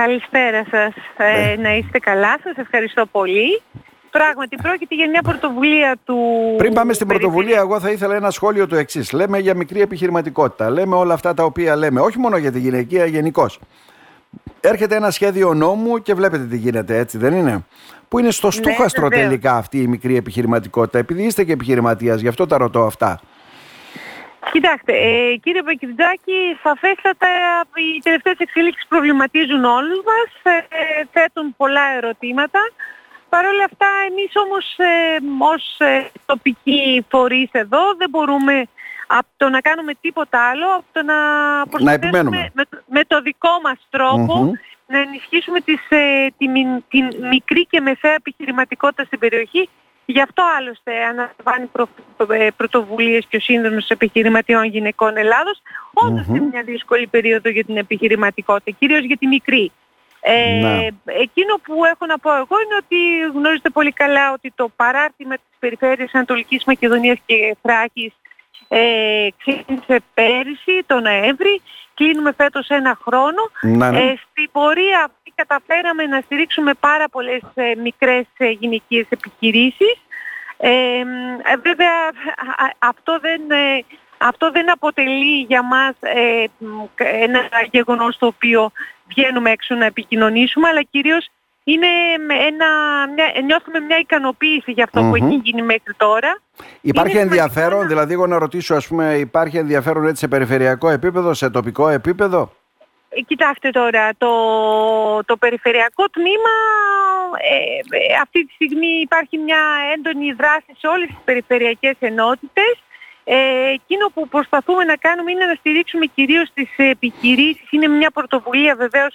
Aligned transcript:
Καλησπέρα 0.00 0.64
σας. 0.70 0.94
Ε, 1.16 1.54
Ναι. 1.56 1.62
να 1.62 1.76
είστε 1.76 1.98
καλά. 1.98 2.38
Σας 2.42 2.56
ευχαριστώ 2.56 3.06
πολύ. 3.06 3.62
Πράγματι, 4.10 4.56
πρόκειται 4.62 4.94
για 4.94 5.08
μια 5.08 5.22
πρωτοβουλία 5.22 5.96
του... 6.04 6.16
Πριν 6.56 6.72
πάμε 6.72 6.92
στην 6.92 7.06
Περιφερειακού- 7.06 7.44
πρωτοβουλία, 7.44 7.58
εγώ 7.58 7.80
θα 7.80 7.90
ήθελα 7.90 8.14
ένα 8.14 8.30
σχόλιο 8.30 8.66
του 8.66 8.74
εξής. 8.76 9.12
Λέμε 9.12 9.38
για 9.38 9.54
μικρή 9.54 9.80
επιχειρηματικότητα. 9.80 10.70
Λέμε 10.70 10.94
όλα 10.94 11.14
αυτά 11.14 11.34
τα 11.34 11.44
οποία 11.44 11.76
λέμε, 11.76 12.00
όχι 12.00 12.18
μόνο 12.18 12.36
για 12.36 12.52
τη 12.52 12.58
γυναικεία, 12.58 13.04
γενικώς. 13.06 13.60
Έρχεται 14.60 14.96
ένα 14.96 15.10
σχέδιο 15.10 15.54
νόμου 15.54 16.02
και 16.02 16.14
βλέπετε 16.14 16.44
τι 16.44 16.56
γίνεται, 16.56 16.98
έτσι 16.98 17.18
δεν 17.18 17.34
είναι; 17.34 17.64
Που 18.08 18.18
είναι 18.18 18.30
στο 18.30 18.50
στούχαστρο 18.50 19.02
Ναι, 19.02 19.08
βεβαίως. 19.08 19.28
τελικά 19.28 19.56
αυτή 19.56 19.82
η 19.82 19.86
μικρή 19.86 20.16
επιχειρηματικότητα. 20.16 20.98
Επειδή 20.98 21.22
είστε 21.22 21.44
και 21.44 21.52
επιχειρηματίας, 21.52 22.20
γι' 22.20 22.28
αυτό 22.28 22.46
τα 22.46 22.56
ρωτώ 22.56 22.82
αυτά. 22.84 23.20
Κοιτάξτε, 24.52 24.92
ε, 24.92 25.36
κύριε 25.36 25.62
Πακυρτζάκη, 25.62 26.58
σαφέστατα 26.62 27.26
οι 27.74 28.00
τελευταίες 28.02 28.36
εξελίξεις 28.38 28.86
προβληματίζουν 28.88 29.64
όλους 29.64 29.98
μας, 30.10 30.54
ε, 30.54 30.58
ε, 30.58 31.04
θέτουν 31.12 31.54
πολλά 31.56 31.82
ερωτήματα. 31.96 32.60
Παρ' 33.28 33.46
όλα 33.46 33.64
αυτά, 33.64 33.86
εμείς 34.10 34.32
όμως 34.44 34.74
ε, 34.78 35.16
ως 35.38 35.76
ε, 35.78 36.10
τοπικοί 36.26 37.04
φορείς 37.08 37.48
εδώ 37.52 37.80
δεν 37.98 38.08
μπορούμε 38.10 38.64
από 39.06 39.28
το 39.36 39.48
να 39.48 39.60
κάνουμε 39.60 39.92
τίποτα 40.00 40.48
άλλο, 40.50 40.66
από 40.74 40.84
το 40.92 41.02
να 41.02 41.14
προσπαθήσουμε 41.70 41.92
επιμένουμε. 41.92 42.50
με, 42.54 42.64
το- 42.64 42.82
με 42.86 43.04
το 43.04 43.20
δικό 43.20 43.60
μας 43.62 43.78
τρόπο 43.90 44.34
Μμμ. 44.36 44.52
να 44.86 44.98
ενισχύσουμε 44.98 45.60
τις, 45.60 45.80
ε, 45.88 46.26
τη, 46.38 46.48
μι- 46.48 46.82
την 46.88 47.08
μικρή 47.30 47.66
και 47.66 47.80
μεσαία 47.80 48.12
επιχειρηματικότητα 48.14 49.04
στην 49.04 49.18
περιοχή. 49.18 49.68
Γι' 50.06 50.20
αυτό 50.20 50.42
άλλωστε 50.58 51.04
αναλαμβάνει 51.04 51.66
προ, 51.72 51.88
ε, 52.34 52.48
πρωτοβουλίες 52.56 53.26
και 53.28 53.36
ο 53.36 53.40
Σύνδρομος 53.40 53.88
Επιχειρηματιών 53.88 54.64
Γυναικών 54.64 55.16
Ελλάδος, 55.16 55.62
όντως 55.92 56.26
Μμμ. 56.26 56.34
σε 56.36 56.42
μια 56.52 56.62
δύσκολη 56.62 57.06
περίοδο 57.06 57.48
για 57.48 57.64
την 57.64 57.76
επιχειρηματικότητα, 57.76 58.76
κυρίως 58.78 59.04
για 59.04 59.16
τη 59.16 59.26
μικρή. 59.26 59.72
Ε, 60.20 60.60
Ναι. 60.60 60.86
Εκείνο 61.04 61.56
που 61.62 61.84
έχω 61.84 62.06
να 62.06 62.18
πω 62.18 62.30
εγώ 62.34 62.56
είναι 62.64 62.76
ότι 62.78 62.96
γνωρίζετε 63.38 63.70
πολύ 63.70 63.92
καλά 63.92 64.32
ότι 64.32 64.52
το 64.54 64.68
παράρτημα 64.76 65.34
της 65.34 65.56
περιφέρειας 65.58 66.14
Ανατολικής 66.14 66.64
Μακεδονίας 66.64 67.18
και 67.26 67.56
Θράκης 67.62 68.12
ε, 68.68 69.28
ξεκίνησε 69.38 69.98
πέρυσι 70.14 70.84
το 70.86 71.00
Νοέμβρη, 71.00 71.62
κλείνουμε 71.94 72.32
φέτος 72.36 72.68
ένα 72.68 72.98
χρόνο. 73.02 73.50
Να, 73.60 73.90
ναι. 73.90 73.98
Ε, 73.98 74.14
στην 74.30 74.50
πορεία 74.52 74.98
αυτή 74.98 75.32
καταφέραμε 75.34 76.06
να 76.06 76.20
στηρίξουμε 76.20 76.74
πάρα 76.80 77.08
πολλές 77.08 77.40
ε, 77.54 77.72
μικρές 77.82 78.26
ε, 78.36 78.50
γυναικείες 78.50 79.06
επιχειρήσεις. 79.08 79.96
Ε, 80.56 80.70
ε, 80.70 81.04
βέβαια 81.62 81.94
α- 82.36 82.64
α- 82.64 82.76
αυτό 82.78 83.18
δεν, 83.20 83.50
ε, 83.50 83.84
αυτό 84.18 84.50
δεν 84.50 84.70
αποτελεί 84.70 85.40
για 85.48 85.62
μας 85.62 85.94
ε, 86.00 86.44
μ, 86.58 86.84
ένα 86.96 87.48
γεγονός 87.70 88.18
το 88.18 88.26
οποίο 88.26 88.70
βγαίνουμε 89.08 89.50
έξω 89.50 89.74
να 89.74 89.84
επικοινωνήσουμε, 89.84 90.68
αλλά 90.68 90.82
κυρίως 90.82 91.28
είναι 91.68 91.86
με 92.26 92.34
ένα, 92.34 92.66
μια, 93.14 93.32
νιώθουμε 93.44 93.80
μια 93.80 93.98
ικανοποίηση 93.98 94.72
για 94.72 94.84
αυτό 94.84 95.00
που 95.00 95.06
Μμμ. 95.06 95.14
έχει 95.14 95.40
γίνει 95.44 95.62
μέχρι 95.62 95.94
τώρα. 95.96 96.40
Υπάρχει 96.80 97.10
είναι 97.10 97.20
σημαντικό 97.20 97.42
ενδιαφέρον, 97.44 97.80
να- 97.80 97.86
δηλαδή 97.86 98.12
εγώ 98.12 98.26
να 98.26 98.38
ρωτήσω, 98.38 98.74
ας 98.74 98.86
πούμε, 98.86 99.14
υπάρχει 99.14 99.56
ενδιαφέρον 99.58 100.06
έτσι 100.06 100.16
σε 100.20 100.28
περιφερειακό 100.28 100.88
επίπεδο, 100.88 101.34
σε 101.34 101.50
τοπικό 101.50 101.88
επίπεδο; 101.88 102.52
Ε, 103.08 103.20
Κοιτάξτε 103.20 103.70
τώρα, 103.70 104.10
το, 104.18 104.30
το 105.24 105.36
περιφερειακό 105.36 106.04
τμήμα 106.08 106.54
ε, 107.50 107.56
ε, 107.96 108.14
αυτή 108.22 108.46
τη 108.46 108.52
στιγμή 108.52 108.86
υπάρχει 109.02 109.38
μια 109.38 109.58
έντονη 109.94 110.32
δράση 110.32 110.70
σε 110.78 110.86
όλες 110.86 111.06
τις 111.08 111.18
περιφερειακές 111.24 111.94
ενότητες. 111.98 112.74
Ε, 113.28 113.36
εκείνο 113.72 114.06
που 114.14 114.28
προσπαθούμε 114.28 114.84
να 114.84 114.96
κάνουμε 114.96 115.30
είναι 115.30 115.44
να 115.44 115.54
στηρίξουμε 115.54 116.06
κυρίως 116.06 116.48
τις 116.54 116.68
επιχειρήσεις. 116.76 117.70
Είναι 117.70 117.88
μια 117.88 118.10
πρωτοβουλία 118.10 118.74
βεβαίως 118.76 119.14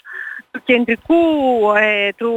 του 0.52 0.62
κεντρικού, 0.64 1.16
ε, 1.78 2.10
του, 2.18 2.34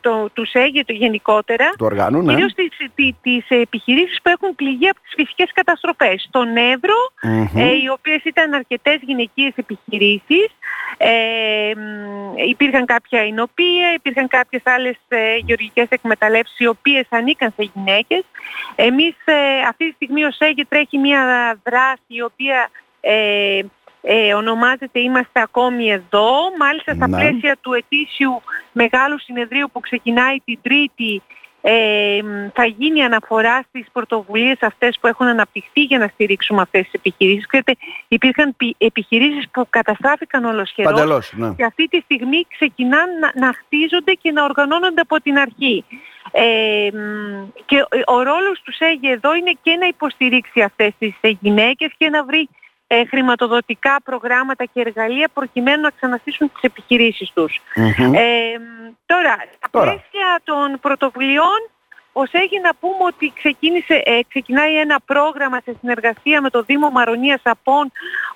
το, 0.00 0.28
του 0.32 0.46
ΣΕΓΕ 0.46 0.84
το 0.84 0.92
γενικότερα. 0.92 1.70
Του 1.78 1.86
οργάνου, 1.86 2.22
ναι. 2.22 2.32
Κυρίως 2.32 2.52
τις, 2.54 2.68
τι- 2.94 3.14
τις 3.22 3.44
επιχειρήσεις 3.48 4.18
που 4.22 4.28
έχουν 4.28 4.54
πληγεί 4.54 4.88
από 4.88 5.00
τις 5.00 5.12
φυσικές 5.16 5.50
καταστροφές. 5.54 6.24
Στον 6.28 6.56
Εύρο, 6.56 6.94
Μμμ. 7.22 7.46
ε, 7.56 7.64
οι 7.82 7.88
οποίες 7.92 8.20
ήταν 8.24 8.52
αρκετές 8.54 8.98
γυναικείες 9.02 9.52
επιχειρήσεις. 9.56 10.46
Ε, 10.98 11.72
μ, 11.76 12.36
υπήρχαν 12.48 12.84
κάποια 12.84 13.24
εινοπία, 13.24 13.92
υπήρχαν 13.94 14.28
κάποιες 14.28 14.62
άλλες 14.64 14.96
ε, 15.08 15.36
γεωργικές 15.36 15.86
εκμεταλλεύσεις 15.88 16.58
οι 16.58 16.66
οποίες 16.66 17.06
ανήκαν 17.08 17.52
σε 17.56 17.70
γυναίκες. 17.74 18.24
Εμείς 18.74 19.14
ε, 19.24 19.34
αυτή 19.68 19.88
τη 19.88 19.94
στιγμή 19.94 20.24
ο 20.24 20.30
ΣΕΓΕ 20.30 20.64
τρέχει 20.68 20.98
μια 20.98 21.20
δράση 21.64 22.02
η 22.06 22.22
οποία 22.22 22.70
ε, 23.00 23.60
ε, 24.02 24.34
ονομάζεται 24.34 25.00
«Είμαστε 25.00 25.40
ακόμη 25.40 25.90
εδώ». 25.90 26.30
Μάλιστα 26.58 26.94
στα 26.94 27.08
Ναι. 27.08 27.16
πλαίσια 27.18 27.56
του 27.60 27.72
ετήσιου 27.72 28.42
μεγάλου 28.72 29.20
συνεδρίου 29.20 29.70
που 29.72 29.80
ξεκινάει 29.80 30.36
την 30.44 30.58
Τρίτη 30.62 31.22
ε, 31.68 32.22
μ, 32.22 32.48
θα 32.54 32.64
γίνει 32.64 33.02
αναφορά 33.02 33.64
στις 33.68 33.86
πρωτοβουλίες 33.92 34.58
αυτές 34.60 34.98
που 35.00 35.06
έχουν 35.06 35.26
αναπτυχθεί 35.26 35.80
για 35.80 35.98
να 35.98 36.06
στηρίξουμε 36.06 36.60
αυτές 36.62 36.82
τις 36.82 36.92
επιχειρήσεις. 36.92 37.46
Ξέρετε, 37.46 37.74
υπήρχαν 38.08 38.54
πι- 38.56 38.74
επιχειρήσεις 38.78 39.48
που 39.50 39.66
καταστράφηκαν 39.70 40.44
ολοσχερός 40.44 40.92
Παντελώς, 40.92 41.32
ναι. 41.36 41.54
και 41.56 41.64
αυτή 41.64 41.88
τη 41.88 42.00
στιγμή 42.00 42.46
ξεκινάνε 42.50 43.12
να, 43.20 43.46
να 43.46 43.52
χτίζονται 43.52 44.12
και 44.12 44.32
να 44.32 44.44
οργανώνονται 44.44 45.00
από 45.00 45.20
την 45.20 45.38
αρχή. 45.38 45.84
Ε, 46.30 46.88
μ, 46.92 47.48
και 47.64 47.80
ο, 47.80 48.14
ο 48.14 48.22
ρόλος 48.22 48.60
τους 48.64 48.76
ΣΕΓΕ 48.76 49.10
εδώ 49.10 49.34
είναι 49.34 49.52
και 49.62 49.76
να 49.80 49.86
υποστηρίξει 49.86 50.60
αυτές 50.60 50.92
τις 50.98 51.14
ε, 51.20 51.28
γυναίκες 51.40 51.90
και 51.98 52.08
να 52.08 52.24
βρει 52.24 52.48
ε, 52.86 53.04
χρηματοδοτικά 53.04 53.96
προγράμματα 54.04 54.64
και 54.64 54.80
εργαλεία 54.80 55.28
προκειμένου 55.34 55.80
να 55.80 55.90
ξαναστήσουν 55.90 56.52
τις 56.52 56.62
επιχειρήσεις 56.62 57.30
τους. 57.34 57.60
Μμμ. 57.76 58.14
Ε, 58.14 58.58
μ, 58.58 58.92
τώρα, 59.06 59.36
στα 59.56 59.68
Τώρα. 59.70 59.90
πλαίσια 59.90 60.40
των 60.44 60.78
πρωτοβουλειών, 60.80 61.70
ως 62.12 62.28
έχει 62.32 62.60
να 62.60 62.74
πούμε 62.80 63.04
ότι 63.06 63.32
ξεκίνησε, 63.36 64.02
ε, 64.04 64.20
ξεκινάει 64.28 64.76
ένα 64.78 65.00
πρόγραμμα 65.06 65.60
σε 65.64 65.76
συνεργασία 65.80 66.40
με 66.40 66.50
το 66.50 66.62
Δήμο 66.62 66.90
Μαρονίας 66.90 67.40
Απών 67.44 67.92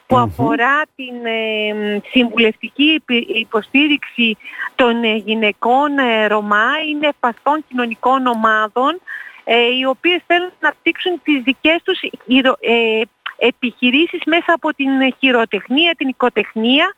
που 0.06 0.16
Μμμ. 0.16 0.22
αφορά 0.22 0.82
την 0.96 1.14
ε, 1.26 1.72
μ, 1.74 1.98
συμβουλευτική 2.10 2.84
υπη- 2.84 3.28
υποστήριξη 3.36 4.36
των 4.74 5.04
ε, 5.04 5.14
γυναικών 5.14 5.98
ε, 5.98 6.26
Ρωμά, 6.26 6.66
είναι 6.88 7.06
ευπαθών 7.06 7.64
κοινωνικών 7.68 8.26
ομάδων 8.26 9.00
ε, 9.44 9.56
οι 9.78 9.84
οποίες 9.84 10.22
θέλουν 10.26 10.52
να 10.60 10.68
αναπτύξουν 10.68 11.20
τις 11.22 11.42
δικές 11.42 11.82
τους 11.82 12.00
χειρο- 12.24 12.58
ε, 12.60 13.00
επιχειρήσεις 13.40 14.20
μέσα 14.26 14.52
από 14.58 14.68
την 14.74 15.00
ε, 15.00 15.10
χειροτεχνία, 15.18 15.94
την 15.98 16.08
οικοτεχνία 16.08 16.94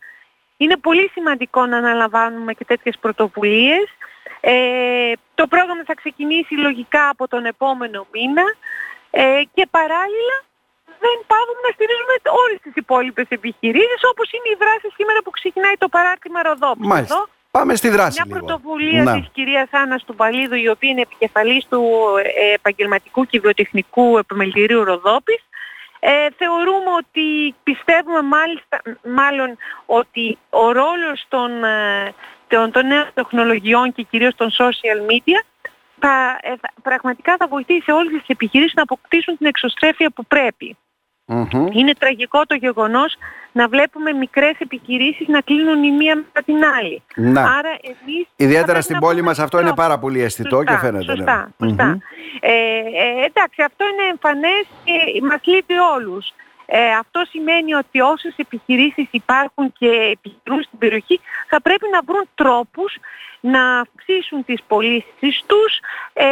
είναι 0.57 0.77
πολύ 0.77 1.09
σημαντικό 1.13 1.65
να 1.65 1.77
αναλαμβάνουμε 1.77 2.53
και 2.53 2.65
τέτοιες 2.65 2.95
πρωτοβουλίες. 3.01 3.87
Ε, 4.41 5.11
το 5.35 5.47
πρόγραμμα 5.47 5.83
θα 5.85 5.93
ξεκινήσει 6.01 6.53
λογικά 6.55 7.09
από 7.09 7.27
τον 7.27 7.45
επόμενο 7.45 8.07
μήνα 8.13 8.45
ε, 9.11 9.41
και 9.53 9.67
παράλληλα 9.77 10.37
δεν 11.03 11.15
πάβουμε 11.31 11.61
να 11.67 11.71
στηρίζουμε 11.75 12.15
όλες 12.43 12.59
τις 12.65 12.73
υπόλοιπες 12.83 13.27
επιχειρήσεις 13.37 14.01
όπως 14.11 14.27
είναι 14.31 14.49
η 14.55 14.57
δράση 14.63 14.87
σήμερα 14.97 15.19
που 15.23 15.29
ξεκινάει 15.29 15.77
το 15.83 15.87
παράρτημα 15.95 16.41
Ροδόπης. 16.41 16.87
Μάλιστα. 16.87 17.15
Εδώ, 17.15 17.25
Πάμε 17.57 17.75
στη 17.75 17.89
δράση 17.89 18.21
μια 18.21 18.25
λίγο. 18.25 18.45
πρωτοβουλία 18.45 19.03
Να. 19.03 19.13
της 19.13 19.27
κυρίας 19.33 19.69
Άννας 19.71 20.03
του 20.03 20.15
Παλίδου 20.15 20.55
η 20.55 20.69
οποία 20.69 20.89
είναι 20.89 21.01
επικεφαλής 21.01 21.65
του 21.69 21.81
ε, 22.23 22.53
επαγγελματικού 22.53 23.25
και 23.25 23.39
βιοτεχνικού 23.39 24.17
επιμελητηρίου 24.17 24.83
Ροδόπης 24.83 25.41
ε, 26.05 26.27
θεωρούμε 26.37 26.89
ότι 26.97 27.55
πιστεύουμε 27.63 28.21
μάλιστα, 28.21 28.81
μάλλον 29.03 29.57
ότι 29.85 30.37
ο 30.49 30.71
ρόλος 30.71 31.25
των, 31.27 31.63
ε, 31.63 32.13
των, 32.47 32.71
των 32.71 32.87
νέων 32.87 33.09
τεχνολογιών 33.13 33.93
και 33.93 34.03
κυρίως 34.03 34.35
των 34.35 34.49
social 34.51 35.11
media 35.11 35.39
θα, 35.99 36.37
ε, 36.41 36.49
θα- 36.61 36.73
πραγματικά 36.83 37.35
θα 37.39 37.47
βοηθήσει 37.47 37.91
όλες 37.91 38.11
τις 38.11 38.27
επιχειρήσεις 38.27 38.73
να 38.73 38.81
αποκτήσουν 38.81 39.37
την 39.37 39.45
εξωστρέφεια 39.45 40.09
που 40.09 40.25
πρέπει. 40.25 40.77
Μμμ. 41.25 41.67
Είναι 41.71 41.93
τραγικό 41.99 42.45
το 42.45 42.55
γεγονός 42.55 43.15
να 43.51 43.67
βλέπουμε 43.67 44.11
μικρές 44.13 44.55
επιχειρήσεις 44.59 45.27
να 45.27 45.41
κλείνουν 45.41 45.83
η 45.83 45.91
μία 45.91 46.15
μετά 46.15 46.41
την 46.45 46.63
άλλη. 46.79 47.01
Να. 47.15 47.41
Άρα 47.41 47.69
εμείς 47.81 48.23
θα 48.27 48.33
Ιδιαίτερα 48.35 48.65
πρέπει 48.65 48.83
στην 48.83 48.95
να 48.95 49.01
πόλη 49.01 49.15
πούμε 49.19 49.27
μας 49.27 49.39
αυτό 49.39 49.59
είναι 49.59 49.69
στop. 49.69 49.75
πάρα 49.75 49.99
πολύ 49.99 50.21
αισθητό 50.21 50.55
Σωστά, 50.55 50.71
και 50.73 50.77
φαίνεται. 50.79 51.05
ναι. 51.05 51.15
Σωστά, 51.15 51.51
σωστά. 51.63 51.85
Μμμ. 51.85 51.97
Ε, 52.39 52.51
ε, 52.51 53.25
εντάξει, 53.25 53.61
αυτό 53.61 53.85
είναι 53.91 54.09
εμφανές 54.09 54.63
και 54.83 55.21
μας 55.29 55.39
λείπει 55.43 55.73
όλους. 55.95 56.33
Ε, 56.65 56.91
αυτό 56.91 57.23
σημαίνει 57.29 57.73
ότι 57.73 58.01
όσες 58.01 58.33
επιχειρήσεις 58.37 59.07
υπάρχουν 59.11 59.73
και 59.79 59.87
επιχειρούν 60.17 60.63
στην 60.63 60.77
περιοχή 60.77 61.19
θα 61.49 61.61
πρέπει 61.61 61.85
να 61.91 61.99
βρουν 62.05 62.25
τρόπους 62.35 62.97
να 63.39 63.79
αυξήσουν 63.79 64.45
τις 64.45 64.59
πωλήσεις 64.67 65.43
τους 65.45 65.79
ε, 66.13 66.25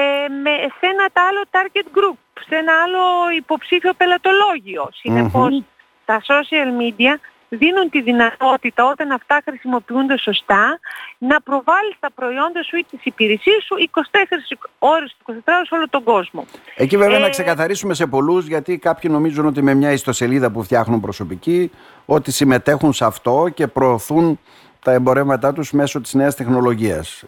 με, 0.43 0.51
σε 0.79 0.85
ένα 0.93 1.05
άλλο 1.27 1.41
target 1.51 1.87
group, 1.97 2.17
σε 2.47 2.55
ένα 2.55 2.73
άλλο 2.83 2.99
υποψήφιο 3.37 3.93
πελατολόγιο. 3.93 4.89
Συνεπώς, 4.93 5.49
Μμμ. 5.49 5.63
τα 6.05 6.21
social 6.27 6.69
media 6.81 7.13
δίνουν 7.53 7.89
τη 7.89 8.01
δυνατότητα 8.01 8.85
όταν 8.85 9.11
αυτά 9.11 9.41
χρησιμοποιούνται 9.45 10.17
σωστά 10.17 10.79
να 11.17 11.41
προβάλλεις 11.41 11.95
τα 11.99 12.11
προϊόντα 12.15 12.63
σου 12.63 12.77
ή 12.77 12.85
τις 12.89 12.99
υπηρεσίες 13.05 13.63
σου 13.63 13.75
24 13.75 14.57
ώρες, 14.79 15.15
24 15.25 15.53
ώρες 15.55 15.67
σε 15.67 15.75
όλο 15.75 15.89
τον 15.89 16.03
κόσμο. 16.03 16.45
Εκεί 16.75 16.97
βέβαια 16.97 17.19
να 17.19 17.25
Ε, 17.25 17.29
ξεκαθαρίσουμε 17.29 17.93
σε 17.93 18.05
πολλούς 18.07 18.47
γιατί 18.47 18.77
κάποιοι 18.77 19.09
νομίζουν 19.13 19.45
ότι 19.45 19.61
με 19.61 19.73
μια 19.73 19.91
ιστοσελίδα 19.91 20.51
που 20.51 20.63
φτιάχνουν 20.63 20.99
προσωπική 20.99 21.71
ότι 22.05 22.31
συμμετέχουν 22.31 22.93
σε 22.93 23.05
αυτό 23.05 23.49
και 23.53 23.67
προωθούν 23.67 24.39
τα 24.83 24.91
εμπορεύματά 24.91 25.53
τους 25.53 25.71
μέσω 25.71 26.01
της 26.01 26.13
νέας 26.13 26.35
τεχνολογίας. 26.35 27.23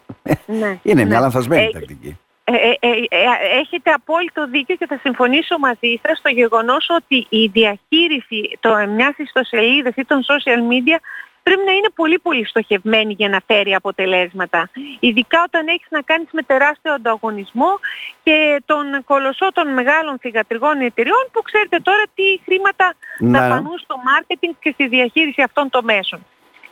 Ναι, 0.46 0.78
Είναι 0.82 1.04
μια 1.04 1.14
ναι. 1.14 1.20
λανθασμένη 1.20 1.70
τακτική. 1.72 2.18
Ε, 2.46 2.52
ε, 2.52 2.76
ε, 2.80 2.88
ε, 3.08 3.58
έχετε 3.60 3.90
απόλυτο 3.90 4.46
δίκιο 4.46 4.76
και 4.76 4.86
θα 4.86 4.98
συμφωνήσω 5.02 5.58
μαζί 5.58 6.00
σας 6.02 6.18
στο 6.18 6.28
γεγονός 6.30 6.86
ότι 6.90 7.26
η 7.28 7.46
διαχείριση 7.46 8.58
το, 8.60 8.86
μιας 8.88 9.14
ιστοσελίδας 9.16 9.94
ή 9.96 10.04
των 10.04 10.20
social 10.22 10.60
media 10.72 10.98
πρέπει 11.42 11.64
να 11.66 11.72
είναι 11.72 11.90
πολύ 11.94 12.18
πολύ 12.18 12.46
στοχευμένη 12.46 13.12
για 13.12 13.28
να 13.28 13.40
φέρει 13.46 13.74
αποτελέσματα. 13.74 14.70
Ειδικά 15.00 15.42
όταν 15.46 15.66
έχεις 15.68 15.86
να 15.90 16.00
κάνεις 16.00 16.28
με 16.32 16.42
τεράστιο 16.42 16.92
ανταγωνισμό 16.92 17.78
και 18.22 18.62
τον 18.64 19.04
κολοσσό 19.04 19.48
των 19.52 19.72
μεγάλων 19.72 20.18
θηγατρικών 20.18 20.80
εταιριών 20.80 21.24
που 21.32 21.42
ξέρετε 21.42 21.78
τώρα 21.78 22.02
τι 22.14 22.26
χρήματα 22.44 22.94
να 23.18 23.40
δαπανούν 23.40 23.78
στο 23.78 23.96
μάρκετινγκ 24.04 24.54
και 24.60 24.70
στη 24.72 24.88
διαχείριση 24.88 25.42
αυτών 25.42 25.70
των 25.70 25.84
μέσων. 25.84 26.20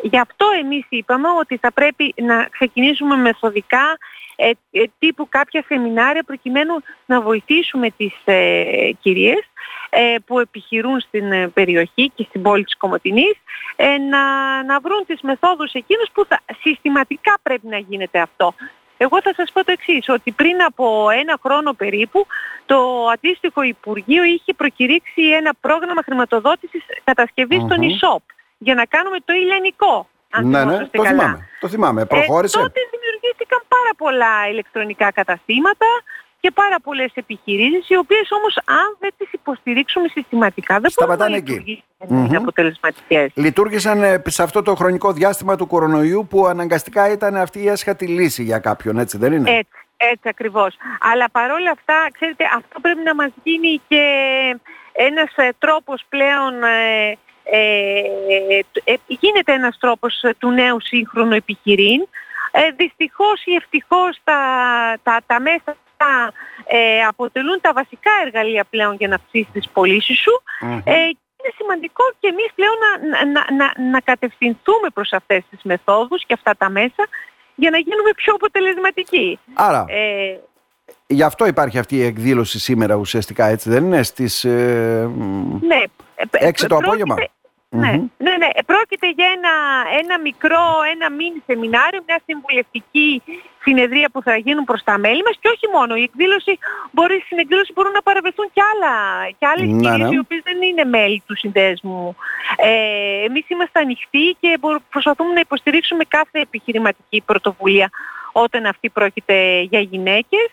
Γι' 0.02 0.18
αυτό 0.18 0.46
εμείς 0.60 0.86
είπαμε 0.88 1.28
ότι 1.40 1.56
θα 1.56 1.72
πρέπει 1.72 2.14
να 2.16 2.48
ξεκινήσουμε 2.50 3.16
μεθοδικά 3.16 3.98
ε, 4.36 4.50
ε, 4.70 4.84
τύπου 4.98 5.28
κάποια 5.28 5.64
σεμινάρια 5.66 6.22
προκειμένου 6.22 6.74
να 7.06 7.20
βοηθήσουμε 7.20 7.90
τις 7.90 8.12
ε, 8.24 8.90
κυρίες 9.00 9.50
ε, 9.90 10.14
που 10.26 10.38
επιχειρούν 10.38 11.00
στην 11.00 11.32
ε, 11.32 11.48
περιοχή 11.48 12.12
και 12.14 12.26
στην 12.28 12.42
πόλη 12.42 12.64
της 12.64 12.76
Κομωτινής 12.76 13.34
να, 14.10 14.22
να 14.62 14.80
βρουν 14.80 15.04
τις 15.06 15.20
μεθόδους 15.20 15.72
εκείνες 15.72 16.10
που 16.12 16.24
θα, 16.28 16.40
συστηματικά 16.60 17.38
πρέπει 17.42 17.66
να 17.66 17.78
γίνεται 17.78 18.20
αυτό. 18.20 18.54
Εγώ 18.96 19.20
θα 19.22 19.34
σας 19.36 19.52
πω 19.52 19.64
το 19.64 19.72
εξής, 19.72 20.08
ότι 20.08 20.30
πριν 20.30 20.62
από 20.62 21.10
ένα 21.10 21.38
χρόνο 21.42 21.72
περίπου 21.72 22.26
το 22.66 23.06
αντίστοιχο 23.12 23.62
Υπουργείο 23.62 24.24
είχε 24.24 24.54
προκηρύξει 24.54 25.22
ένα 25.22 25.52
πρόγραμμα 25.60 26.02
χρηματοδότησης 26.02 26.82
κατασκευής 27.04 27.58
των 27.58 27.78
e-shop 27.80 28.22
για 28.66 28.74
να 28.74 28.84
κάνουμε 28.84 29.18
το 29.24 29.32
ηλιανικό. 29.32 30.08
ναι, 30.42 30.64
ναι, 30.64 30.78
το 30.86 31.04
θυμάμαι, 31.04 31.48
το 31.60 31.68
θυμάμαι. 31.68 32.06
Προχώρησε. 32.06 32.58
τότε 32.58 32.80
δημιουργήθηκαν 32.94 33.60
πάρα 33.68 33.92
πολλά 33.96 34.48
ηλεκτρονικά 34.50 35.12
καταστήματα 35.12 35.86
και 36.40 36.50
πάρα 36.50 36.76
πολλές 36.82 37.12
επιχειρήσεις, 37.14 37.88
οι 37.88 37.96
οποίες 37.96 38.30
όμως 38.30 38.56
αν 38.64 38.96
δεν 38.98 39.10
τις 39.16 39.32
υποστηρίξουμε 39.32 40.08
συστηματικά 40.08 40.80
δεν 40.80 40.92
μπορούν 40.96 41.18
να 41.18 41.28
λειτουργήσουν 41.28 41.84
mm-hmm. 42.08 42.34
αποτελεσματικές. 42.34 43.30
Λειτουργήσαν 43.34 44.02
ε, 44.02 44.22
σε 44.26 44.42
αυτό 44.42 44.62
το 44.62 44.74
χρονικό 44.74 45.12
διάστημα 45.12 45.56
του 45.56 45.66
κορονοϊού 45.66 46.26
που 46.30 46.46
αναγκαστικά 46.46 47.12
ήταν 47.12 47.36
αυτή 47.36 47.58
η 47.62 47.68
έσχατη 47.68 48.06
λύση 48.06 48.42
για 48.42 48.58
κάποιον, 48.58 48.98
έτσι 48.98 49.18
δεν 49.18 49.32
είναι; 49.32 49.50
Έτσι, 49.50 49.78
έτσι 49.96 50.28
ακριβώς. 50.28 50.76
Αλλά 51.00 51.30
παρόλα 51.30 51.70
αυτά, 51.70 52.08
ξέρετε, 52.12 52.44
αυτό 52.56 52.80
πρέπει 52.80 53.02
να 53.02 53.14
μας 53.14 53.30
γίνει 53.42 53.80
και 53.88 54.04
ένας 54.92 55.32
ε, 55.36 55.48
τρόπος 55.58 56.04
πλέον... 56.08 56.62
Ε, 56.62 57.18
ε, 57.44 58.94
γίνεται 59.06 59.52
ένας 59.52 59.78
τρόπος 59.78 60.24
του 60.38 60.50
νέου 60.50 60.80
σύγχρονου 60.80 61.32
επιχειρήν. 61.32 62.08
Ε, 62.54 62.70
δυστυχώς 62.76 63.44
ή 63.44 63.54
ευτυχώς 63.54 64.18
τα, 64.24 64.40
τα, 65.02 65.20
τα 65.26 65.40
μέσα 65.40 65.76
ε, 66.66 67.02
αποτελούν 67.08 67.58
τα 67.60 67.72
βασικά 67.72 68.10
εργαλεία 68.24 68.64
πλέον 68.70 68.94
για 68.94 69.08
να 69.08 69.14
αυξήσεις 69.14 69.52
τις 69.52 69.68
πωλήσεις 69.68 70.18
σου. 70.18 70.42
Ε, 70.84 70.92
είναι 71.42 71.52
σημαντικό 71.56 72.04
και 72.18 72.28
εμείς 72.28 72.50
πλέον 72.54 72.74
να, 72.80 73.24
να, 73.24 73.44
να, 73.56 73.90
να 73.90 74.00
κατευθυνθούμε 74.00 74.88
προς 74.94 75.12
αυτές 75.12 75.42
τις 75.50 75.60
μεθόδους 75.62 76.24
και 76.26 76.34
αυτά 76.34 76.54
τα 76.58 76.70
μέσα 76.70 77.08
για 77.54 77.70
να 77.70 77.78
γίνουμε 77.78 78.10
πιο 78.16 78.32
αποτελεσματικοί. 78.34 79.38
Άρα, 79.54 79.84
ε, 79.88 80.40
γι' 81.06 81.22
αυτό 81.22 81.46
υπάρχει 81.46 81.78
αυτή 81.78 81.96
η 81.96 82.04
εκδήλωση 82.04 82.58
σήμερα 82.58 82.94
ουσιαστικά, 82.94 83.46
έτσι 83.46 83.70
δεν 83.70 83.84
είναι, 83.84 84.02
στις 84.02 84.44
ε, 84.44 85.10
ναι, 85.60 85.82
6 86.30 86.66
το 86.68 86.76
απόγευμα. 86.76 87.16
Ναι, 87.74 87.90
ναι, 88.24 88.34
ναι. 88.42 88.48
Πρόκειται 88.66 89.08
για 89.10 89.26
ένα, 89.36 89.54
ένα 90.00 90.20
μικρό, 90.20 90.66
ένα 90.94 91.10
μίνι 91.10 91.42
σεμινάριο, 91.46 92.00
μια 92.06 92.20
συμβουλευτική 92.26 93.22
συνεδρία 93.62 94.08
που 94.12 94.22
θα 94.22 94.36
γίνουν 94.36 94.64
προς 94.64 94.82
τα 94.84 94.98
μέλη 94.98 95.22
μας 95.22 95.36
και 95.40 95.48
όχι 95.48 95.66
μόνο. 95.74 95.94
Η 95.96 96.02
εκδήλωση 96.02 96.58
μπορεί, 96.90 97.22
στην 97.24 97.38
εκδήλωση 97.38 97.72
μπορούν 97.74 97.92
να 97.92 98.02
παραβεθούν 98.02 98.50
και, 98.52 98.62
άλλα, 98.72 98.92
και 99.38 99.46
άλλες 99.46 99.68
ναι, 99.68 99.80
κυρίες 99.80 100.08
ναι. 100.08 100.14
οι 100.14 100.18
οποίες 100.18 100.42
δεν 100.44 100.62
είναι 100.62 100.84
μέλη 100.84 101.22
του 101.26 101.36
συνδέσμου. 101.36 102.16
Ε, 102.56 103.24
εμείς 103.24 103.48
είμαστε 103.48 103.80
ανοιχτοί 103.80 104.36
και 104.40 104.58
προσπαθούμε 104.90 105.32
να 105.32 105.40
υποστηρίξουμε 105.40 106.04
κάθε 106.08 106.38
επιχειρηματική 106.40 107.22
πρωτοβουλία 107.24 107.90
όταν 108.32 108.66
αυτή 108.66 108.88
πρόκειται 108.88 109.60
για 109.60 109.80
γυναίκες. 109.80 110.48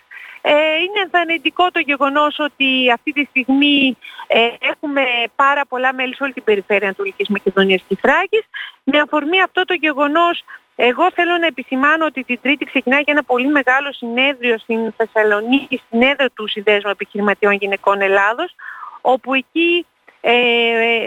Ε, 0.51 0.53
είναι 0.53 0.99
ενθαρρυντικό 1.03 1.71
το 1.71 1.79
γεγονός 1.79 2.39
ότι 2.39 2.91
αυτή 2.91 3.11
τη 3.11 3.23
στιγμή 3.29 3.97
ε, 4.27 4.49
έχουμε 4.59 5.03
πάρα 5.35 5.65
πολλά 5.65 5.93
μέλη 5.93 6.15
σε 6.15 6.23
όλη 6.23 6.33
την 6.33 6.43
περιφέρεια 6.43 6.87
Ανατολικής 6.87 7.29
Μακεδονίας 7.29 7.83
και 7.87 7.97
Θράκης. 8.01 8.45
Με 8.83 8.99
αφορμή 8.99 9.41
αυτό 9.41 9.65
το 9.65 9.73
γεγονός 9.73 10.43
εγώ 10.75 11.11
θέλω 11.11 11.37
να 11.37 11.45
επισημάνω 11.45 12.05
ότι 12.05 12.23
την 12.23 12.39
Τρίτη 12.41 12.65
ξεκινάει 12.65 13.01
για 13.01 13.13
ένα 13.13 13.23
πολύ 13.23 13.47
μεγάλο 13.47 13.93
συνέδριο 13.93 14.57
στην 14.57 14.93
Θεσσαλονίκη, 14.97 15.81
στην 15.87 16.01
έδρα 16.01 16.29
του 16.29 16.47
Συνδέσμου 16.47 16.89
Επιχειρηματιών 16.89 17.53
Γυναικών 17.53 18.01
Ελλάδος, 18.01 18.55
όπου 19.01 19.33
εκεί 19.33 19.85
ε, 20.21 20.33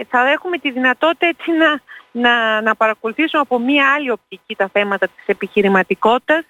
θα 0.09 0.29
έχουμε 0.29 0.57
τη 0.57 0.71
δυνατότητα 0.71 1.27
έτσι 1.27 1.51
να, 1.51 1.81
να, 2.11 2.61
να 2.61 2.75
παρακολουθήσουμε 2.75 3.41
από 3.41 3.59
μία 3.59 3.93
άλλη 3.95 4.11
οπτική 4.11 4.55
τα 4.55 4.69
θέματα 4.73 5.07
της 5.07 5.25
επιχειρηματικότητας, 5.25 6.43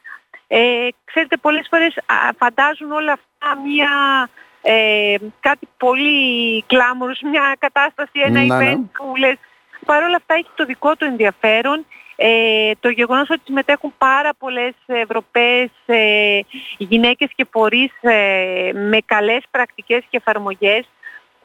ε, 0.55 0.87
ξέρετε, 1.05 1.37
πολλές 1.37 1.67
φορές 1.69 1.97
φαντάζουν 2.37 2.91
όλα 2.91 3.11
αυτά 3.11 3.61
μια, 3.61 3.93
ε, 4.61 5.15
κάτι 5.39 5.67
πολύ 5.77 6.63
κλάμουρος, 6.67 7.21
μια 7.21 7.55
κατάσταση, 7.59 8.19
ένα 8.25 8.41
ναι, 8.41 8.55
event 8.55 8.77
ναι. 8.79 8.85
που 8.93 9.15
λες. 9.15 9.37
Παρ' 9.85 10.03
όλα 10.03 10.15
αυτά 10.15 10.33
έχει 10.33 10.49
το 10.55 10.65
δικό 10.65 10.95
του 10.95 11.05
ενδιαφέρον. 11.05 11.85
Ε, 12.15 12.71
το 12.79 12.89
γεγονός 12.89 13.29
ότι 13.29 13.41
συμμετέχουν 13.45 13.93
πάρα 13.97 14.33
πολλές 14.37 14.73
Ευρωπαίες 14.85 15.69
ε, 15.85 16.39
γυναίκες 16.77 17.29
και 17.35 17.47
φορείς 17.51 17.91
ε, 18.01 18.71
με 18.73 18.97
καλές 19.05 19.43
πρακτικές 19.51 20.03
και 20.09 20.17
εφαρμογές 20.17 20.85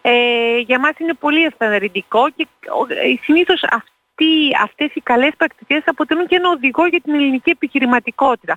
ε, 0.02 0.58
για 0.58 0.78
μας 0.78 0.98
είναι 0.98 1.14
πολύ 1.14 1.44
ευθαρρυντικό 1.44 2.30
και 2.30 2.46
ε, 2.88 3.22
συνήθως 3.22 3.62
αυτό 3.62 3.97
αυτοί, 4.18 4.56
αυτές 4.62 4.94
οι 4.94 5.00
καλές 5.00 5.32
πρακτικές 5.36 5.82
αποτελούν 5.86 6.26
και 6.26 6.36
ένα 6.36 6.50
οδηγό 6.50 6.86
για 6.86 7.00
την 7.00 7.14
ελληνική 7.14 7.50
επιχειρηματικότητα. 7.50 8.56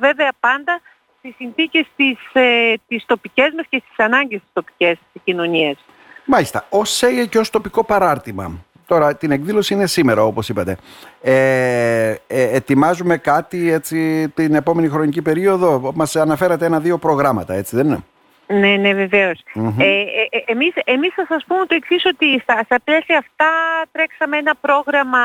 βέβαια 0.00 0.32
πάντα 0.40 0.80
στις 1.18 1.34
συνθήκες 1.36 1.86
τις, 1.96 2.18
ε, 2.32 2.74
τις 2.88 3.04
τοπικές 3.06 3.52
μας 3.56 3.66
και 3.68 3.82
στις 3.86 4.04
ανάγκες 4.04 4.40
της 4.40 4.50
τοπικές 4.52 4.98
της 5.12 5.22
κοινωνίας. 5.24 5.76
Μάλιστα. 6.24 6.66
Ως 6.68 6.90
ΣΕΙΕ 6.90 7.26
και 7.26 7.38
ως 7.38 7.50
τοπικό 7.50 7.84
παράρτημα. 7.84 8.64
Τώρα 8.86 9.16
την 9.16 9.30
εκδήλωση 9.30 9.74
είναι 9.74 9.86
σήμερα 9.86 10.22
όπως 10.22 10.48
είπατε. 10.48 10.76
Ε, 11.22 12.14
ε, 12.26 12.56
ετοιμάζουμε 12.56 13.16
κάτι 13.16 13.70
έτσι 13.70 14.28
την 14.28 14.54
επόμενη 14.54 14.88
χρονική 14.88 15.22
περίοδο; 15.22 15.92
Μας 15.94 16.16
αναφέρατε 16.16 16.66
ένα-δύο 16.66 16.98
προγράμματα 16.98 17.54
έτσι 17.54 17.76
δεν 17.76 17.86
είναι; 17.86 18.04
Ναι, 18.50 18.76
ναι, 18.76 18.94
βεβαίως. 18.94 19.42
Ε, 19.78 19.84
ε, 19.84 20.00
ε, 20.30 20.42
εμείς, 20.46 20.72
εμείς 20.84 21.14
θα 21.14 21.26
σας 21.28 21.44
πούμε 21.46 21.66
το 21.66 21.74
εξής 21.74 22.04
ότι 22.04 22.40
στα, 22.42 22.62
στα 22.64 22.80
πλαίσια 22.84 23.18
αυτά 23.18 23.50
τρέξαμε 23.92 24.36
ένα 24.36 24.54
πρόγραμμα 24.60 25.20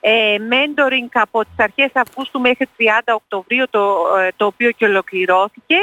ε, 0.00 0.36
mentoring 0.50 1.08
από 1.12 1.40
τις 1.40 1.54
αρχές 1.56 1.90
Αυγούστου 1.94 2.40
μέχρι 2.40 2.68
30 2.78 2.84
Οκτωβρίου 3.14 3.64
το, 3.70 4.06
ε, 4.20 4.28
το 4.36 4.46
οποίο 4.46 4.70
και 4.70 4.84
ολοκληρώθηκε. 4.84 5.76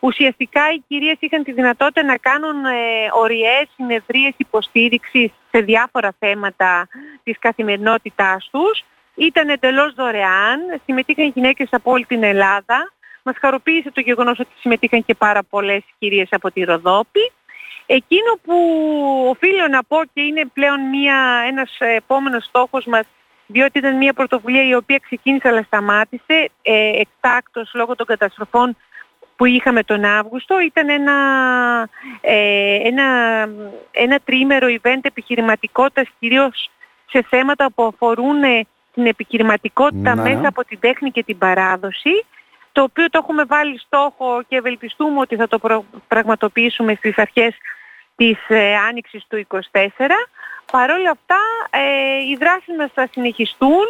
Ουσιαστικά 0.00 0.72
οι 0.72 0.82
κυρίες 0.88 1.16
είχαν 1.18 1.42
τη 1.44 1.52
δυνατότητα 1.52 2.02
να 2.02 2.16
κάνουν 2.16 2.64
ε, 2.64 2.70
οριές 3.12 3.68
συνεδρίες 3.74 4.34
υποστήριξης 4.36 5.30
σε 5.50 5.60
διάφορα 5.60 6.14
θέματα 6.18 6.88
της 7.22 7.38
καθημερινότητάς 7.38 8.48
τους. 8.52 8.84
Ήταν 9.14 9.48
εντελώς 9.48 9.94
δωρεάν, 9.94 10.60
συμμετείχαν 10.84 11.32
γυναίκες 11.34 11.68
από 11.70 11.90
όλη 11.90 12.04
την 12.04 12.22
Ελλάδα 12.22 12.92
μας 13.22 13.36
χαροποίησε 13.40 13.90
το 13.90 14.00
γεγονός 14.00 14.38
ότι 14.38 14.50
συμμετείχαν 14.60 15.04
και 15.04 15.14
πάρα 15.14 15.42
πολλές 15.42 15.82
κυρίες 15.98 16.28
από 16.30 16.50
τη 16.50 16.64
Ροδόπη. 16.64 17.32
Εκείνο 17.86 18.38
που 18.44 18.56
οφείλω 19.28 19.68
να 19.68 19.82
πω 19.84 19.96
και 20.14 20.22
είναι 20.22 20.44
πλέον 20.52 20.80
μια, 20.80 21.44
ένας 21.46 21.76
επόμενος 21.78 22.44
στόχος 22.44 22.84
μας 22.84 23.04
διότι 23.46 23.78
ήταν 23.78 23.96
μια 23.96 24.12
πρωτοβουλία 24.12 24.64
η 24.66 24.74
οποία 24.74 24.98
ξεκίνησε 24.98 25.48
αλλά 25.48 25.62
σταμάτησε 25.62 26.50
ε, 26.62 27.00
εκτάκτως 27.00 27.70
λόγω 27.74 27.94
των 27.94 28.06
καταστροφών 28.06 28.76
που 29.36 29.44
είχαμε 29.44 29.82
τον 29.82 30.04
Αύγουστο 30.04 30.60
ήταν 30.60 30.88
ένα, 30.88 31.12
ε, 32.20 32.74
ένα, 32.88 33.04
ένα 33.90 34.18
τρίμερο 34.24 34.66
event 34.82 35.00
επιχειρηματικότητας 35.02 36.08
κυρίως 36.18 36.70
σε 37.06 37.26
θέματα 37.28 37.70
που 37.74 37.82
αφορούν 37.82 38.40
την 38.94 39.06
επιχειρηματικότητα 39.06 40.14
ναι. 40.14 40.22
μέσα 40.22 40.48
από 40.48 40.64
την 40.64 40.78
τέχνη 40.80 41.10
και 41.10 41.22
την 41.22 41.38
παράδοση 41.38 42.24
το 42.72 42.82
οποίο 42.82 43.10
το 43.10 43.18
έχουμε 43.22 43.44
βάλει 43.44 43.78
στόχο 43.78 44.42
και 44.48 44.56
ευελπιστούμε 44.56 45.20
ότι 45.20 45.36
θα 45.36 45.48
το 45.48 45.84
πραγματοποιήσουμε 46.08 46.94
στις 46.94 47.18
αρχές 47.18 47.54
της 48.16 48.38
ε, 48.48 48.76
Άνοιξης 48.76 49.24
του 49.28 49.46
2024. 49.48 49.58
Παρ' 50.72 50.90
όλα 50.90 51.10
αυτά 51.10 51.40
ε, 51.70 52.22
οι 52.30 52.36
δράσεις 52.36 52.76
μας 52.78 52.90
θα 52.94 53.08
συνεχιστούν. 53.12 53.84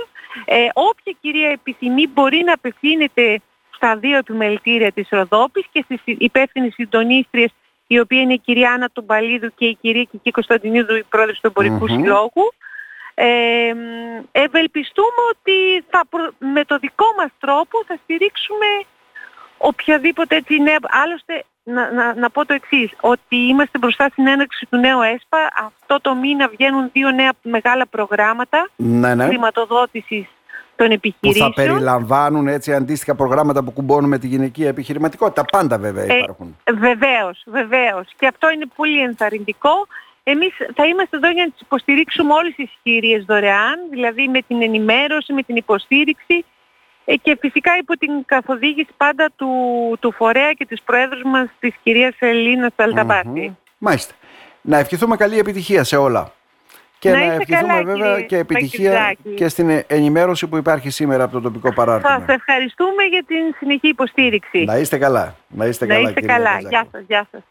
Ε, 0.44 0.68
όποια 0.72 1.16
κυρία 1.20 1.50
επιθυμεί 1.50 2.06
μπορεί 2.06 2.42
να 2.44 2.52
απευθύνεται 2.52 3.40
στα 3.70 3.96
δύο 3.96 4.16
επιμελητήρια 4.16 4.92
της 4.92 5.08
Ροδόπης 5.10 5.64
και 5.72 5.84
στις 5.84 6.00
υπεύθυνες 6.04 6.72
συντονίστριες 6.74 7.50
η 7.86 7.98
οποία 7.98 8.20
είναι 8.20 8.32
η 8.32 8.38
κυρία 8.38 8.72
Άννα 8.72 8.88
Τουμπαλίδου 8.92 9.54
και 9.54 9.66
η 9.66 9.78
κυρία 9.80 10.04
Κική 10.10 10.30
Κωνσταντινίδου, 10.30 10.94
η 10.94 11.04
πρόεδρος 11.08 11.40
του 11.40 11.46
εμπορικου 11.46 11.88
Συλλόγου. 11.88 12.52
Ε, 13.14 13.72
ευελπιστούμε 14.32 15.22
ότι 15.30 15.84
θα 15.90 16.02
με 16.38 16.64
το 16.64 16.78
δικό 16.78 17.06
μας 17.16 17.30
τρόπο 17.38 17.84
θα 17.86 17.98
στηρίξουμε 18.02 18.66
οποιαδήποτε 19.56 20.36
έτσι 20.36 20.58
νέα... 20.58 20.78
Άλλωστε 21.04 21.44
να, 21.64 21.92
να, 21.92 22.14
να 22.14 22.30
πω 22.30 22.46
το 22.46 22.54
εξής, 22.54 22.90
ότι 23.00 23.36
είμαστε 23.36 23.78
μπροστά 23.78 24.08
στην 24.08 24.26
έναρξη 24.26 24.66
του 24.70 24.76
νέου 24.76 25.00
ΕΣΠΑ. 25.00 25.38
Αυτό 25.66 26.00
το 26.00 26.14
μήνα 26.14 26.48
βγαίνουν 26.48 26.90
δύο 26.92 27.10
νέα 27.10 27.32
μεγάλα 27.42 27.86
προγράμματα 27.86 28.68
ναι, 28.76 29.14
ναι. 29.14 29.26
χρηματοδότησης 29.26 30.26
των 30.76 30.90
επιχειρήσεων. 30.90 31.50
Που 31.50 31.60
θα 31.60 31.66
περιλαμβάνουν 31.66 32.48
έτσι 32.48 32.74
αντίστοιχα 32.74 33.14
προγράμματα 33.14 33.62
που 33.62 33.70
κουμπώνουν 33.70 34.08
με 34.08 34.18
τη 34.18 34.26
γυναικεία 34.26 34.68
επιχειρηματικότητα. 34.68 35.44
Πάντα 35.44 35.78
βέβαια 35.78 36.04
ε, 36.04 36.18
υπάρχουν. 36.18 36.56
Ε, 36.64 36.72
βεβαίως, 36.72 37.42
βεβαίως. 37.46 38.06
Και 38.16 38.26
αυτό 38.26 38.50
είναι 38.50 38.66
πολύ 38.76 39.00
ενθαρρυντικό. 39.02 39.86
Εμείς 40.24 40.52
θα 40.74 40.86
είμαστε 40.86 41.16
εδώ 41.16 41.30
για 41.30 41.44
να 41.44 41.50
τις 41.50 41.60
υποστηρίξουμε 41.60 42.32
όλες 42.32 42.54
τις 42.54 42.70
ευκαιρίες 42.74 43.24
δωρεάν, 43.24 43.78
δηλαδή 43.90 44.28
με 44.28 44.42
την 44.42 44.62
ενημέρωση, 44.62 45.32
με 45.32 45.42
την 45.42 45.56
υποστήριξη 45.56 46.44
ε, 47.04 47.16
και 47.16 47.36
φυσικά 47.40 47.76
υπό 47.78 47.96
την 47.96 48.10
καθοδήγηση 48.24 48.90
πάντα 48.96 49.30
του, 49.36 49.50
του 50.00 50.12
φορέα 50.12 50.52
και 50.52 50.66
της 50.66 50.82
Προέδρου 50.82 51.28
μας 51.28 51.48
της 51.60 51.74
κυρίας 51.82 52.14
Ελίνα 52.18 52.70
Σαλταμπάτη. 52.76 53.56
Μάλιστα. 53.78 54.14
Να 54.60 54.78
ευχηθούμε 54.78 55.16
καλή 55.16 55.38
επιτυχία 55.38 55.84
σε 55.84 55.96
όλα. 55.96 56.32
Και 56.98 57.10
να, 57.10 57.16
να 57.16 57.32
ευχηθούμε 57.32 57.82
βέβαια 57.82 58.20
και 58.20 58.36
επιτυχία 58.36 59.16
και 59.34 59.48
στην 59.48 59.84
ενημέρωση 59.86 60.46
που 60.46 60.56
υπάρχει 60.56 60.90
σήμερα 60.90 61.24
από 61.24 61.32
το 61.32 61.40
τοπικό 61.40 61.72
παράρτημα. 61.72 62.18
Σας 62.18 62.28
ευχαριστούμε 62.28 63.02
για 63.02 63.24
την 63.26 63.54
συνεχή 63.58 63.88
υποστήριξη. 63.88 64.64
Να 64.64 64.76
είστε 64.76 64.98
καλά. 64.98 65.36
Να 65.48 65.66
είστε 65.66 65.86
καλά. 65.86 66.02
Να 66.02 66.08
είστε 66.08 66.20
καλά. 66.20 66.58
Γεια 66.60 66.86
σας. 66.92 67.02
Γεια 67.06 67.26
σας. 67.30 67.42